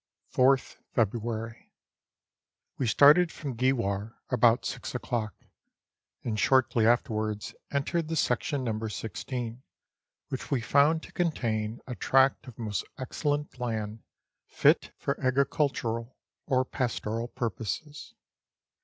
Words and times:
4th 0.33 0.77
February. 0.95 1.71
We 2.79 2.87
started 2.87 3.31
from 3.31 3.55
Geewar 3.55 4.15
about 4.31 4.65
six 4.65 4.95
o'clock, 4.95 5.35
and 6.23 6.39
shortly 6.39 6.87
afterwards 6.87 7.53
entered 7.69 8.07
the 8.07 8.15
section 8.15 8.63
No. 8.63 8.87
16, 8.87 9.61
which 10.29 10.49
we 10.49 10.59
found 10.59 11.03
to 11.03 11.11
contain 11.11 11.81
a 11.85 11.93
tract 11.93 12.47
of 12.47 12.57
most 12.57 12.83
excellent 12.97 13.59
land, 13.59 14.01
fit 14.47 14.91
for 14.97 15.21
agricultural 15.21 16.17
or 16.47 16.65
pastoral 16.65 17.27
purposes. 17.27 18.15